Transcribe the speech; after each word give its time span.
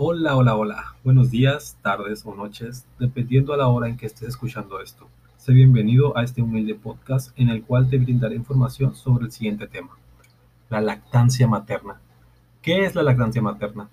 Hola, 0.00 0.36
hola, 0.36 0.54
hola. 0.54 0.94
Buenos 1.02 1.32
días, 1.32 1.76
tardes 1.82 2.24
o 2.24 2.32
noches, 2.32 2.86
dependiendo 3.00 3.52
a 3.52 3.56
la 3.56 3.66
hora 3.66 3.88
en 3.88 3.96
que 3.96 4.06
estés 4.06 4.28
escuchando 4.28 4.80
esto. 4.80 5.08
Sé 5.38 5.50
bienvenido 5.52 6.16
a 6.16 6.22
este 6.22 6.40
humilde 6.40 6.76
podcast 6.76 7.36
en 7.36 7.48
el 7.48 7.64
cual 7.64 7.90
te 7.90 7.98
brindaré 7.98 8.36
información 8.36 8.94
sobre 8.94 9.24
el 9.24 9.32
siguiente 9.32 9.66
tema. 9.66 9.98
La 10.70 10.80
lactancia 10.80 11.48
materna. 11.48 12.00
¿Qué 12.62 12.84
es 12.84 12.94
la 12.94 13.02
lactancia 13.02 13.42
materna? 13.42 13.88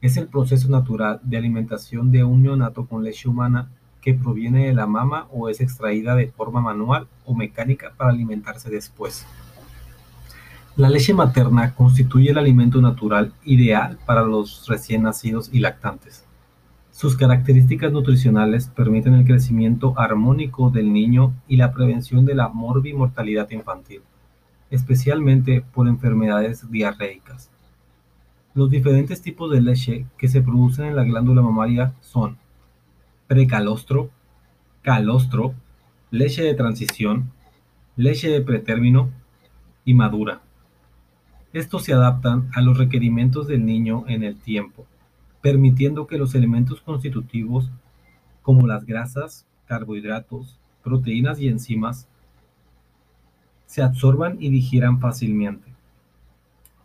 Es 0.00 0.16
el 0.16 0.28
proceso 0.28 0.68
natural 0.68 1.18
de 1.24 1.38
alimentación 1.38 2.12
de 2.12 2.22
un 2.22 2.44
neonato 2.44 2.86
con 2.86 3.02
leche 3.02 3.28
humana 3.28 3.72
que 4.00 4.14
proviene 4.14 4.68
de 4.68 4.72
la 4.72 4.86
mama 4.86 5.26
o 5.32 5.48
es 5.48 5.60
extraída 5.60 6.14
de 6.14 6.28
forma 6.28 6.60
manual 6.60 7.08
o 7.24 7.34
mecánica 7.34 7.92
para 7.96 8.10
alimentarse 8.10 8.70
después. 8.70 9.26
La 10.80 10.88
leche 10.88 11.12
materna 11.12 11.74
constituye 11.74 12.30
el 12.30 12.38
alimento 12.38 12.80
natural 12.80 13.34
ideal 13.44 13.98
para 14.06 14.22
los 14.22 14.66
recién 14.66 15.02
nacidos 15.02 15.50
y 15.52 15.58
lactantes. 15.58 16.24
Sus 16.90 17.18
características 17.18 17.92
nutricionales 17.92 18.68
permiten 18.68 19.12
el 19.12 19.26
crecimiento 19.26 19.92
armónico 19.98 20.70
del 20.70 20.90
niño 20.90 21.34
y 21.46 21.58
la 21.58 21.74
prevención 21.74 22.24
de 22.24 22.34
la 22.34 22.48
morbimortalidad 22.48 23.50
infantil, 23.50 24.00
especialmente 24.70 25.62
por 25.74 25.86
enfermedades 25.86 26.70
diarreicas. 26.70 27.50
Los 28.54 28.70
diferentes 28.70 29.20
tipos 29.20 29.50
de 29.50 29.60
leche 29.60 30.06
que 30.16 30.28
se 30.28 30.40
producen 30.40 30.86
en 30.86 30.96
la 30.96 31.04
glándula 31.04 31.42
mamaria 31.42 31.92
son 32.00 32.38
precalostro, 33.26 34.08
calostro, 34.80 35.52
leche 36.10 36.42
de 36.42 36.54
transición, 36.54 37.30
leche 37.96 38.30
de 38.30 38.40
pretérmino 38.40 39.10
y 39.84 39.92
madura. 39.92 40.40
Estos 41.52 41.82
se 41.82 41.92
adaptan 41.92 42.48
a 42.54 42.60
los 42.60 42.78
requerimientos 42.78 43.48
del 43.48 43.66
niño 43.66 44.04
en 44.06 44.22
el 44.22 44.36
tiempo, 44.36 44.86
permitiendo 45.40 46.06
que 46.06 46.16
los 46.16 46.36
elementos 46.36 46.80
constitutivos 46.80 47.70
como 48.42 48.68
las 48.68 48.86
grasas, 48.86 49.46
carbohidratos, 49.66 50.58
proteínas 50.84 51.40
y 51.40 51.48
enzimas 51.48 52.06
se 53.66 53.82
absorban 53.82 54.36
y 54.40 54.50
digieran 54.50 55.00
fácilmente, 55.00 55.72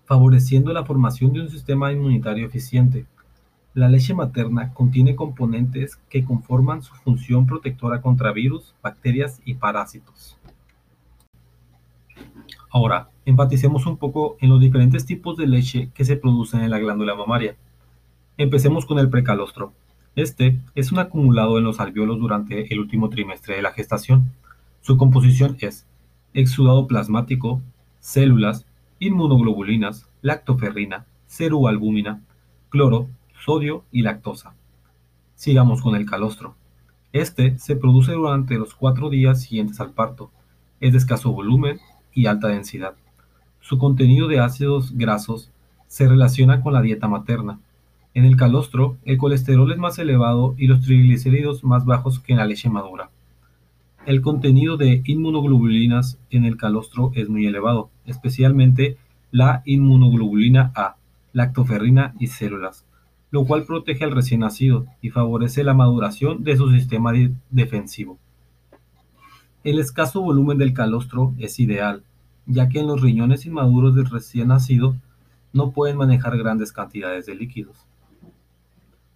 favoreciendo 0.06 0.74
la 0.74 0.84
formación 0.84 1.34
de 1.34 1.42
un 1.42 1.50
sistema 1.50 1.92
inmunitario 1.92 2.48
eficiente. 2.48 3.06
La 3.76 3.90
leche 3.90 4.14
materna 4.14 4.74
contiene 4.74 5.16
componentes 5.16 5.98
que 6.10 6.24
conforman 6.24 6.82
su 6.82 6.94
función 6.96 7.46
protectora 7.46 8.02
contra 8.02 8.32
virus, 8.32 8.74
bacterias 8.82 9.42
y 9.46 9.56
parásitos. 9.56 10.38
Ahora, 12.70 13.10
enfaticemos 13.26 13.86
un 13.86 13.98
poco 13.98 14.38
en 14.40 14.50
los 14.50 14.60
diferentes 14.60 15.06
tipos 15.06 15.36
de 15.38 15.48
leche 15.48 15.90
que 15.94 16.06
se 16.06 16.16
producen 16.16 16.62
en 16.62 16.70
la 16.70 16.80
glándula 16.80 17.16
mamaria. 17.16 17.56
Empecemos 18.38 18.86
con 18.86 19.00
el 19.00 19.10
precalostro. 19.10 19.74
Este 20.16 20.60
es 20.76 20.92
un 20.92 21.00
acumulado 21.00 21.58
en 21.58 21.64
los 21.64 21.80
alveolos 21.80 22.20
durante 22.20 22.72
el 22.74 22.80
último 22.80 23.10
trimestre 23.10 23.56
de 23.56 23.62
la 23.62 23.72
gestación. 23.72 24.32
Su 24.82 24.98
composición 24.98 25.58
es 25.60 25.86
exudado 26.34 26.88
plasmático, 26.88 27.62
células, 28.00 28.66
inmunoglobulinas, 29.00 30.08
lactoferrina, 30.22 31.06
cerualbúmina, 31.28 32.22
cloro, 32.70 33.10
sodio 33.44 33.84
y 33.92 34.04
lactosa. 34.04 34.54
Sigamos 35.36 35.82
con 35.82 35.96
el 35.96 36.06
calostro. 36.06 36.56
Este 37.12 37.58
se 37.58 37.76
produce 37.76 38.12
durante 38.14 38.56
los 38.56 38.76
cuatro 38.76 39.10
días 39.10 39.42
siguientes 39.42 39.80
al 39.80 39.92
parto. 39.92 40.32
Es 40.80 40.92
de 40.92 40.98
escaso 40.98 41.32
volumen 41.32 41.80
y 42.14 42.28
alta 42.28 42.50
densidad. 42.50 42.96
Su 43.66 43.80
contenido 43.80 44.28
de 44.28 44.40
ácidos 44.40 44.96
grasos 44.96 45.50
se 45.88 46.08
relaciona 46.08 46.62
con 46.62 46.74
la 46.74 46.84
dieta 46.84 47.08
materna. 47.08 47.60
En 48.14 48.24
el 48.24 48.38
calostro, 48.38 48.98
el 49.06 49.18
colesterol 49.18 49.72
es 49.72 49.80
más 49.80 49.98
elevado 49.98 50.54
y 50.56 50.68
los 50.68 50.82
triglicéridos 50.82 51.64
más 51.64 51.84
bajos 51.84 52.20
que 52.20 52.34
en 52.34 52.38
la 52.38 52.46
leche 52.46 52.70
madura. 52.70 53.10
El 54.06 54.22
contenido 54.22 54.78
de 54.78 55.02
inmunoglobulinas 55.06 56.20
en 56.30 56.46
el 56.46 56.58
calostro 56.58 57.12
es 57.16 57.28
muy 57.28 57.48
elevado, 57.48 57.90
especialmente 58.06 58.98
la 59.32 59.64
inmunoglobulina 59.66 60.72
A, 60.76 60.98
lactoferrina 61.34 62.14
y 62.20 62.28
células, 62.28 62.86
lo 63.32 63.46
cual 63.46 63.64
protege 63.64 64.04
al 64.04 64.12
recién 64.12 64.42
nacido 64.42 64.86
y 65.02 65.10
favorece 65.10 65.64
la 65.64 65.74
maduración 65.74 66.44
de 66.44 66.56
su 66.56 66.70
sistema 66.70 67.14
defensivo. 67.50 68.20
El 69.64 69.80
escaso 69.80 70.22
volumen 70.22 70.60
del 70.60 70.76
calostro 70.76 71.34
es 71.40 71.60
ideal, 71.60 72.04
ya 72.46 72.70
que 72.70 72.80
en 72.80 72.88
los 72.88 73.02
riñones 73.02 73.46
inmaduros 73.46 73.96
del 73.96 74.10
recién 74.10 74.50
nacido 74.50 74.96
no 75.54 75.72
pueden 75.72 75.98
manejar 75.98 76.38
grandes 76.38 76.72
cantidades 76.72 77.26
de 77.26 77.36
líquidos. 77.36 77.78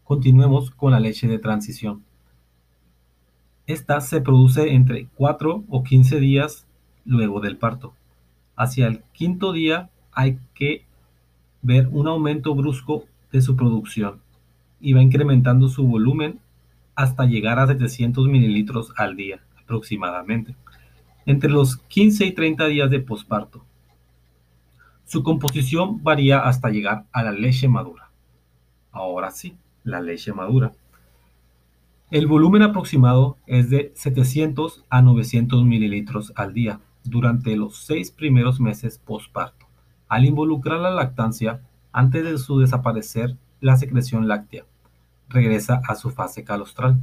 Continuemos 0.04 0.72
con 0.72 0.92
la 0.92 1.00
leche 1.00 1.28
de 1.28 1.38
transición. 1.38 2.04
Esta 3.68 4.02
se 4.02 4.22
produce 4.22 4.74
entre 4.74 5.08
4 5.16 5.64
o 5.70 5.84
15 5.84 6.20
días 6.20 6.66
luego 7.06 7.40
del 7.40 7.58
parto. 7.58 7.94
Hacia 8.56 8.88
el 8.88 9.04
quinto 9.14 9.54
día 9.54 9.90
hay 10.12 10.40
que 10.56 10.86
ver 11.62 11.88
un 11.92 12.08
aumento 12.08 12.56
brusco 12.56 13.06
de 13.32 13.42
su 13.42 13.56
producción 13.56 14.20
y 14.80 14.94
va 14.94 15.02
incrementando 15.02 15.68
su 15.68 15.86
volumen 15.86 16.40
hasta 16.96 17.26
llegar 17.26 17.60
a 17.60 17.68
700 17.68 18.28
mililitros 18.28 18.92
al 18.98 19.16
día 19.16 19.40
aproximadamente, 19.62 20.56
entre 21.26 21.50
los 21.50 21.78
15 21.78 22.26
y 22.26 22.32
30 22.32 22.66
días 22.68 22.90
de 22.90 23.00
posparto. 23.00 23.64
Su 25.06 25.24
composición 25.24 26.04
varía 26.04 26.40
hasta 26.40 26.70
llegar 26.70 27.06
a 27.12 27.24
la 27.24 27.32
leche 27.32 27.68
madura. 27.68 28.10
Ahora 28.92 29.32
sí, 29.32 29.56
la 29.84 30.02
leche 30.02 30.34
madura. 30.34 30.72
El 32.12 32.28
volumen 32.28 32.64
aproximado 32.64 33.38
es 33.46 33.70
de 33.70 33.92
700 33.96 34.84
a 34.90 35.02
900 35.02 35.64
mililitros 35.64 36.34
al 36.36 36.54
día 36.54 36.80
durante 37.04 37.56
los 37.56 37.78
seis 37.78 38.12
primeros 38.12 38.60
meses 38.60 38.98
posparto. 38.98 39.68
Al 40.08 40.26
involucrar 40.26 40.80
la 40.80 40.90
lactancia, 40.90 41.62
antes 41.92 42.24
de 42.24 42.38
su 42.38 42.60
desaparecer, 42.60 43.36
la 43.62 43.78
secreción 43.78 44.28
láctea 44.28 44.66
regresa 45.30 45.82
a 45.88 45.96
su 45.96 46.10
fase 46.10 46.44
calostral. 46.44 47.00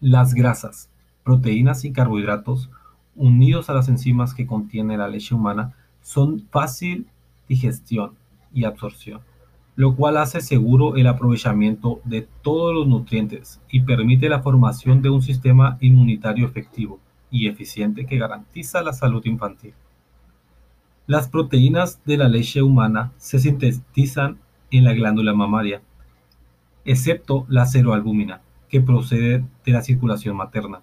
Las 0.00 0.34
grasas 0.34 0.90
proteínas 1.22 1.84
y 1.84 1.92
carbohidratos 1.92 2.70
unidos 3.16 3.70
a 3.70 3.74
las 3.74 3.88
enzimas 3.88 4.34
que 4.34 4.46
contiene 4.46 4.96
la 4.96 5.08
leche 5.08 5.34
humana 5.34 5.74
son 6.00 6.46
fácil 6.50 7.06
digestión 7.48 8.12
y 8.52 8.64
absorción, 8.64 9.20
lo 9.76 9.94
cual 9.94 10.16
hace 10.16 10.40
seguro 10.40 10.96
el 10.96 11.06
aprovechamiento 11.06 12.00
de 12.04 12.26
todos 12.42 12.74
los 12.74 12.86
nutrientes 12.86 13.60
y 13.70 13.80
permite 13.80 14.28
la 14.28 14.42
formación 14.42 15.02
de 15.02 15.10
un 15.10 15.22
sistema 15.22 15.78
inmunitario 15.80 16.46
efectivo 16.46 16.98
y 17.30 17.48
eficiente 17.48 18.06
que 18.06 18.18
garantiza 18.18 18.82
la 18.82 18.92
salud 18.92 19.24
infantil. 19.24 19.74
Las 21.06 21.28
proteínas 21.28 22.00
de 22.04 22.16
la 22.16 22.28
leche 22.28 22.62
humana 22.62 23.12
se 23.16 23.38
sintetizan 23.38 24.38
en 24.70 24.84
la 24.84 24.92
glándula 24.92 25.34
mamaria, 25.34 25.82
excepto 26.84 27.46
la 27.48 27.66
ceroalbúmina, 27.66 28.40
que 28.68 28.80
procede 28.80 29.44
de 29.64 29.72
la 29.72 29.82
circulación 29.82 30.36
materna 30.36 30.80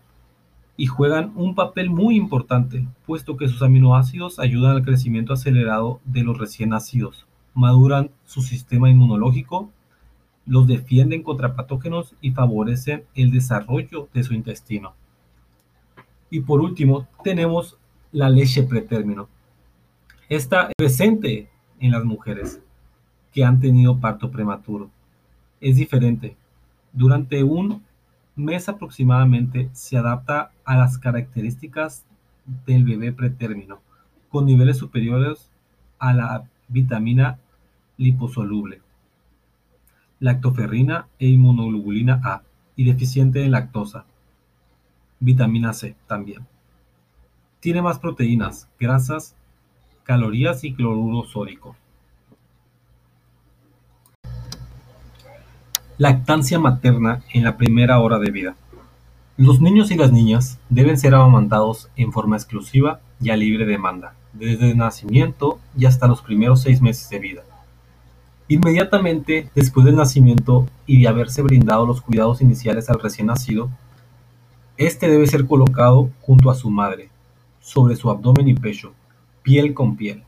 y 0.79 0.85
juegan 0.85 1.33
un 1.35 1.55
papel 1.55 1.89
muy 1.89 2.15
importante, 2.15 2.87
puesto 3.05 3.35
que 3.35 3.49
sus 3.49 3.61
aminoácidos 3.61 4.39
ayudan 4.39 4.77
al 4.77 4.85
crecimiento 4.85 5.33
acelerado 5.33 5.99
de 6.05 6.23
los 6.23 6.37
recién 6.37 6.69
nacidos, 6.69 7.27
maduran 7.53 8.11
su 8.23 8.41
sistema 8.41 8.89
inmunológico, 8.89 9.69
los 10.45 10.67
defienden 10.67 11.21
contra 11.21 11.53
patógenos 11.53 12.15
y 12.21 12.31
favorecen 12.31 13.03
el 13.13 13.29
desarrollo 13.29 14.07
de 14.13 14.23
su 14.23 14.33
intestino. 14.33 14.93
Y 16.29 16.39
por 16.39 16.61
último, 16.61 17.09
tenemos 17.25 17.77
la 18.13 18.29
leche 18.29 18.63
pretérmino. 18.63 19.27
Está 20.29 20.69
presente 20.77 21.49
en 21.81 21.91
las 21.91 22.05
mujeres 22.05 22.61
que 23.33 23.43
han 23.43 23.59
tenido 23.59 23.99
parto 23.99 24.31
prematuro. 24.31 24.89
Es 25.59 25.75
diferente. 25.75 26.37
Durante 26.93 27.43
un 27.43 27.83
mes 28.39 28.69
aproximadamente 28.69 29.69
se 29.73 29.97
adapta 29.97 30.51
a 30.63 30.77
las 30.77 30.97
características 30.97 32.05
del 32.65 32.85
bebé 32.85 33.11
pretérmino, 33.11 33.81
con 34.29 34.45
niveles 34.45 34.77
superiores 34.77 35.51
a 35.99 36.13
la 36.13 36.45
vitamina 36.69 37.37
liposoluble, 37.97 38.81
lactoferrina 40.19 41.07
e 41.19 41.27
inmunoglobulina 41.27 42.21
A, 42.23 42.43
y 42.77 42.85
deficiente 42.85 43.43
en 43.43 43.51
lactosa, 43.51 44.05
vitamina 45.19 45.73
C 45.73 45.97
también. 46.07 46.47
Tiene 47.59 47.81
más 47.81 47.99
proteínas, 47.99 48.69
grasas, 48.79 49.35
calorías 50.03 50.63
y 50.63 50.73
cloruro 50.73 51.27
sódico. 51.27 51.75
Lactancia 55.99 56.59
materna 56.59 57.25
en 57.33 57.43
la 57.43 57.57
primera 57.57 57.99
hora 57.99 58.19
de 58.19 58.31
vida. 58.31 58.55
Los 59.35 59.59
niños 59.59 59.91
y 59.91 59.97
las 59.97 60.13
niñas 60.13 60.57
deben 60.69 60.97
ser 60.97 61.13
amamantados 61.13 61.89
en 61.97 62.13
forma 62.13 62.37
exclusiva 62.37 63.01
y 63.19 63.31
a 63.31 63.35
libre 63.35 63.65
demanda, 63.65 64.13
desde 64.31 64.71
el 64.71 64.77
nacimiento 64.77 65.59
y 65.77 65.87
hasta 65.87 66.07
los 66.07 66.21
primeros 66.21 66.61
seis 66.61 66.81
meses 66.81 67.09
de 67.09 67.19
vida. 67.19 67.41
Inmediatamente 68.47 69.49
después 69.53 69.85
del 69.85 69.97
nacimiento 69.97 70.67
y 70.85 71.01
de 71.01 71.09
haberse 71.09 71.41
brindado 71.41 71.85
los 71.85 71.99
cuidados 71.99 72.39
iniciales 72.39 72.89
al 72.89 73.01
recién 73.01 73.27
nacido, 73.27 73.69
este 74.77 75.09
debe 75.09 75.27
ser 75.27 75.47
colocado 75.47 76.09
junto 76.21 76.49
a 76.49 76.55
su 76.55 76.69
madre, 76.69 77.09
sobre 77.59 77.97
su 77.97 78.09
abdomen 78.09 78.47
y 78.47 78.53
pecho, 78.53 78.93
piel 79.43 79.73
con 79.73 79.97
piel. 79.97 80.23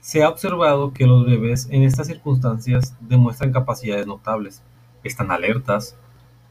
Se 0.00 0.24
ha 0.24 0.28
observado 0.28 0.92
que 0.92 1.06
los 1.06 1.24
bebés 1.24 1.68
en 1.70 1.84
estas 1.84 2.08
circunstancias 2.08 2.96
demuestran 2.98 3.52
capacidades 3.52 4.08
notables, 4.08 4.64
están 5.04 5.30
alertas, 5.30 5.96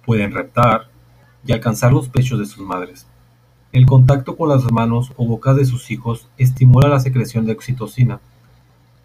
pueden 0.05 0.31
reptar 0.31 0.89
y 1.45 1.51
alcanzar 1.51 1.93
los 1.93 2.09
pechos 2.09 2.39
de 2.39 2.45
sus 2.45 2.65
madres. 2.65 3.07
El 3.71 3.85
contacto 3.85 4.35
con 4.35 4.49
las 4.49 4.69
manos 4.71 5.13
o 5.15 5.25
bocas 5.25 5.55
de 5.55 5.65
sus 5.65 5.91
hijos 5.91 6.27
estimula 6.37 6.89
la 6.89 6.99
secreción 6.99 7.45
de 7.45 7.53
oxitocina, 7.53 8.19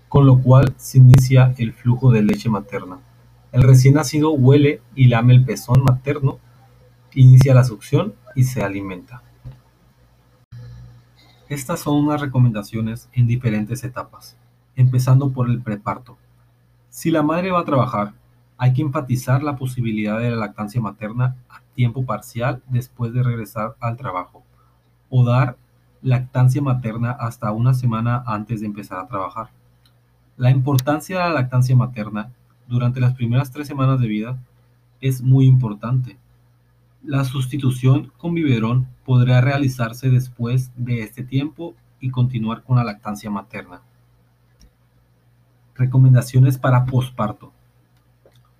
con 0.08 0.26
lo 0.26 0.38
cual 0.43 0.75
se 0.76 0.98
inicia 0.98 1.54
el 1.58 1.72
flujo 1.72 2.10
de 2.10 2.22
leche 2.22 2.48
materna. 2.48 2.98
El 3.52 3.62
recién 3.62 3.94
nacido 3.94 4.32
huele 4.32 4.81
y 4.94 5.06
lame 5.06 5.34
el 5.34 5.44
pezón 5.44 5.84
materno, 5.84 6.38
inicia 7.14 7.54
la 7.54 7.64
succión 7.64 8.14
y 8.34 8.44
se 8.44 8.62
alimenta. 8.62 9.22
Estas 11.48 11.81
son 11.81 12.04
unas 12.04 12.20
recomendaciones 12.20 13.08
en 13.12 13.28
diferentes 13.28 13.84
etapas, 13.84 14.37
empezando 14.75 15.31
por 15.31 15.48
el 15.48 15.62
preparto. 15.62 16.19
Si 16.90 17.12
la 17.12 17.22
madre 17.22 17.52
va 17.52 17.60
a 17.60 17.64
trabajar, 17.64 18.14
hay 18.58 18.73
que 18.73 18.82
enfatizar 18.82 19.43
la 19.43 19.56
posibilidad 19.56 20.19
de 20.19 20.31
la 20.31 20.37
lactancia 20.37 20.81
materna 20.81 21.37
a 21.49 21.61
tiempo 21.75 22.05
parcial 22.05 22.62
después 22.69 23.12
de 23.12 23.23
regresar 23.23 23.76
al 23.81 23.97
trabajo 23.97 24.43
o 25.11 25.25
dar 25.25 25.56
lactancia 26.03 26.62
materna 26.62 27.11
hasta 27.11 27.53
una 27.53 27.75
semana 27.75 28.23
antes 28.26 28.61
de 28.61 28.67
empezar 28.67 28.99
a 28.99 29.08
trabajar. 29.08 29.50
La 30.37 30.50
importancia 30.50 31.17
de 31.19 31.23
la 31.25 31.35
lactancia 31.35 31.76
materna 31.76 32.32
durante 32.69 33.00
las 33.00 33.14
primeras 33.14 33.50
tres 33.50 33.67
semanas 33.67 34.00
de 34.00 34.08
vida 34.08 34.38
es 35.00 35.23
muy 35.23 35.47
importante. 35.47 36.19
La 37.03 37.25
sustitución 37.25 38.12
con 38.17 38.35
biberón 38.35 38.88
podrá 39.05 39.41
realizarse 39.41 40.11
después 40.11 40.73
de 40.76 41.03
este 41.03 41.23
tiempo 41.23 41.75
y 42.00 42.11
continuar 42.11 42.62
con 42.62 42.76
la 42.76 42.85
lactancia 42.85 43.31
materna. 43.31 43.81
Recomendaciones 45.75 46.58
para 46.58 46.85
posparto. 46.85 47.53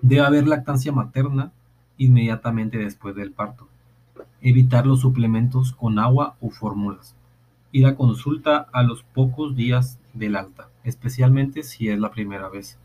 Debe 0.09 0.25
haber 0.25 0.47
lactancia 0.47 0.93
materna 0.93 1.53
inmediatamente 1.99 2.79
después 2.79 3.15
del 3.15 3.33
parto. 3.33 3.69
Evitar 4.41 4.87
los 4.87 5.01
suplementos 5.01 5.73
con 5.73 5.99
agua 5.99 6.37
o 6.41 6.51
fórmulas. 6.51 7.15
Ir 7.73 7.87
a 7.87 7.97
consulta 7.97 8.69
a 8.73 8.83
los 8.83 9.03
pocos 9.03 9.57
días 9.57 9.99
del 10.15 10.37
alta 10.37 10.69
especialmente 10.87 11.65
si 11.65 11.89
es 11.89 11.99
la 11.99 12.13
primera 12.13 12.49
vez. 12.49 12.79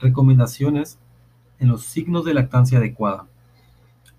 Recomendaciones 0.00 0.98
en 1.60 1.68
los 1.68 1.84
signos 1.84 2.24
de 2.24 2.34
lactancia 2.34 2.78
adecuada. 2.78 3.26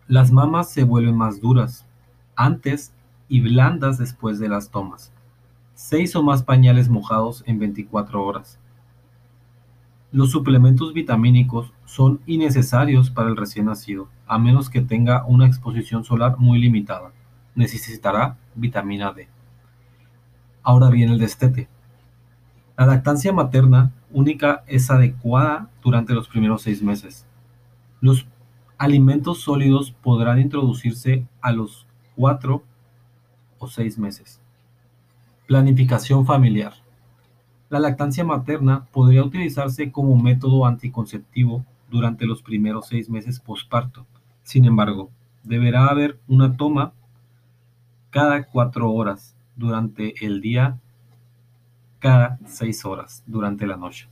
Las 0.08 0.32
mamas 0.32 0.72
se 0.72 0.84
vuelven 0.84 1.16
más 1.16 1.42
duras 1.42 1.86
antes 2.38 2.94
y 3.28 3.42
blandas 3.42 3.98
después 3.98 4.40
de 4.40 4.48
las 4.48 4.70
tomas. 4.70 5.12
Seis 5.76 6.16
o 6.16 6.24
más 6.24 6.42
pañales 6.42 6.88
mojados 6.88 7.44
en 7.46 7.60
24 7.60 8.24
horas. 8.24 8.58
Los 10.12 10.32
suplementos 10.32 10.94
vitamínicos 10.94 11.74
son 11.86 12.22
innecesarios 12.26 13.10
para 13.10 13.28
el 13.28 13.36
recién 13.36 13.66
nacido, 13.66 14.08
a 14.26 14.40
menos 14.40 14.70
que 14.70 14.82
tenga 14.82 15.26
una 15.26 15.46
exposición 15.46 16.06
solar 16.06 16.38
muy 16.38 16.60
limitada. 16.60 17.12
Necesitará 17.56 18.38
vitamina 18.56 19.12
D. 19.12 19.28
Ahora 20.64 20.90
viene 20.90 21.14
el 21.14 21.20
destete. 21.20 21.68
La 22.78 22.86
lactancia 22.86 23.34
materna 23.34 23.92
única 24.12 24.64
es 24.68 24.90
adecuada 24.90 25.70
durante 25.84 26.14
los 26.14 26.30
primeros 26.30 26.62
seis 26.62 26.82
meses. 26.82 27.26
Los 28.00 28.28
alimentos 28.78 29.42
sólidos 29.42 29.92
podrán 29.92 30.40
introducirse 30.40 31.26
a 31.42 31.52
los 31.52 31.86
cuatro 32.16 32.64
o 33.60 33.68
seis 33.68 33.98
meses. 33.98 34.40
Planificación 35.48 36.26
familiar. 36.26 36.74
La 37.70 37.80
lactancia 37.80 38.24
materna 38.24 38.86
podría 38.92 39.24
utilizarse 39.24 39.92
como 39.92 40.16
método 40.16 40.66
anticonceptivo 40.66 41.66
durante 41.90 42.26
los 42.26 42.42
primeros 42.42 42.88
seis 42.88 43.10
meses 43.10 43.40
posparto. 43.40 44.06
Sin 44.44 44.66
embargo, 44.66 45.10
deberá 45.44 45.88
haber 45.88 46.20
una 46.28 46.56
toma 46.56 46.94
cada 48.10 48.44
cuatro 48.44 48.92
horas 48.92 49.36
durante 49.56 50.26
el 50.26 50.42
día 50.42 50.80
cada 52.00 52.38
6 52.46 52.86
horas 52.86 53.24
durante 53.26 53.66
la 53.66 53.78
noche 53.78 54.08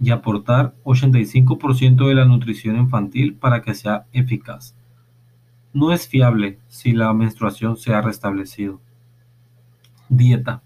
y 0.00 0.10
aportar 0.10 0.74
85% 0.84 2.08
de 2.08 2.14
la 2.14 2.24
nutrición 2.24 2.76
infantil 2.76 3.34
para 3.34 3.60
que 3.60 3.74
sea 3.74 4.06
eficaz. 4.12 4.74
No 5.72 5.92
es 5.92 6.08
fiable 6.08 6.58
si 6.68 6.92
la 6.92 7.12
menstruación 7.12 7.76
se 7.76 7.92
ha 7.92 8.00
restablecido. 8.00 8.80
Dieta. 10.08 10.62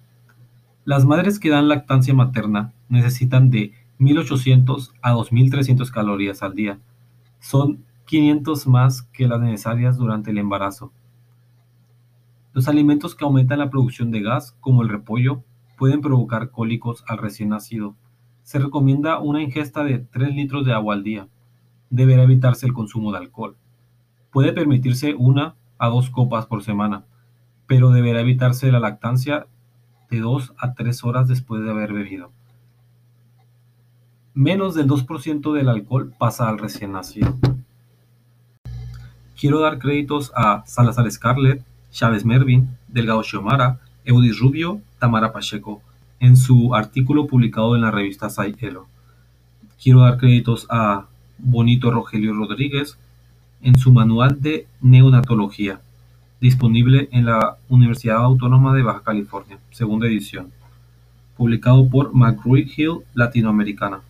Las 0.86 1.06
madres 1.06 1.38
que 1.38 1.48
dan 1.48 1.68
lactancia 1.68 2.12
materna 2.12 2.74
necesitan 2.90 3.48
de 3.48 3.72
1800 3.98 4.92
a 5.00 5.12
2300 5.12 5.90
calorías 5.90 6.42
al 6.42 6.54
día. 6.54 6.78
Son 7.40 7.82
500 8.04 8.66
más 8.66 9.02
que 9.02 9.26
las 9.26 9.40
necesarias 9.40 9.96
durante 9.96 10.30
el 10.30 10.36
embarazo. 10.36 10.92
Los 12.52 12.68
alimentos 12.68 13.14
que 13.14 13.24
aumentan 13.24 13.60
la 13.60 13.70
producción 13.70 14.10
de 14.10 14.20
gas, 14.20 14.58
como 14.60 14.82
el 14.82 14.90
repollo, 14.90 15.42
pueden 15.78 16.02
provocar 16.02 16.50
cólicos 16.50 17.02
al 17.08 17.16
recién 17.16 17.48
nacido. 17.48 17.96
Se 18.42 18.58
recomienda 18.58 19.20
una 19.20 19.42
ingesta 19.42 19.84
de 19.84 20.00
3 20.00 20.34
litros 20.34 20.66
de 20.66 20.74
agua 20.74 20.94
al 20.94 21.02
día. 21.02 21.28
Deberá 21.88 22.24
evitarse 22.24 22.66
el 22.66 22.74
consumo 22.74 23.10
de 23.10 23.18
alcohol. 23.18 23.56
Puede 24.30 24.52
permitirse 24.52 25.14
una 25.14 25.54
a 25.78 25.88
dos 25.88 26.10
copas 26.10 26.44
por 26.44 26.62
semana, 26.62 27.06
pero 27.66 27.90
deberá 27.90 28.20
evitarse 28.20 28.70
la 28.70 28.80
lactancia 28.80 29.46
de 30.14 30.20
2 30.20 30.54
a 30.56 30.74
3 30.74 31.04
horas 31.04 31.28
después 31.28 31.62
de 31.62 31.70
haber 31.70 31.92
bebido. 31.92 32.30
Menos 34.32 34.74
del 34.74 34.88
2% 34.88 35.52
del 35.52 35.68
alcohol 35.68 36.12
pasa 36.18 36.48
al 36.48 36.58
recién 36.58 36.92
nacido. 36.92 37.36
Quiero 39.38 39.60
dar 39.60 39.78
créditos 39.78 40.32
a 40.34 40.64
Salazar 40.66 41.10
Scarlett, 41.10 41.64
Chávez 41.90 42.24
Mervin, 42.24 42.68
Delgado 42.88 43.22
Xiomara, 43.22 43.80
Eudis 44.04 44.38
Rubio, 44.38 44.80
Tamara 44.98 45.32
Pacheco, 45.32 45.82
en 46.20 46.36
su 46.36 46.74
artículo 46.74 47.26
publicado 47.26 47.74
en 47.74 47.82
la 47.82 47.90
revista 47.90 48.28
Elo. 48.60 48.86
Quiero 49.82 50.00
dar 50.00 50.18
créditos 50.18 50.66
a 50.70 51.06
Bonito 51.38 51.90
Rogelio 51.90 52.32
Rodríguez 52.32 52.96
en 53.62 53.76
su 53.76 53.92
manual 53.92 54.40
de 54.40 54.66
neonatología, 54.80 55.80
disponible 56.44 57.08
en 57.10 57.24
la 57.24 57.56
Universidad 57.70 58.18
Autónoma 58.18 58.74
de 58.74 58.82
Baja 58.82 59.00
California, 59.02 59.56
segunda 59.70 60.06
edición, 60.06 60.52
publicado 61.38 61.88
por 61.88 62.12
McGraw-Hill 62.12 63.02
Latinoamericana. 63.14 64.02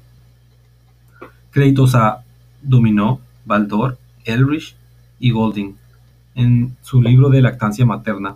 Créditos 1.52 1.94
a 1.94 2.24
Dominó, 2.60 3.20
Baldor, 3.44 3.98
Elrich 4.24 4.74
y 5.20 5.30
Golding 5.30 5.76
en 6.34 6.76
su 6.82 7.00
libro 7.00 7.30
de 7.30 7.40
lactancia 7.40 7.86
materna, 7.86 8.34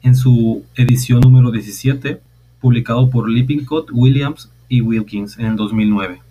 en 0.00 0.16
su 0.16 0.64
edición 0.74 1.20
número 1.20 1.50
17, 1.50 2.22
publicado 2.58 3.10
por 3.10 3.28
Lippincott, 3.28 3.90
Williams 3.92 4.50
y 4.70 4.80
Wilkins 4.80 5.38
en 5.38 5.44
el 5.44 5.56
2009. 5.56 6.22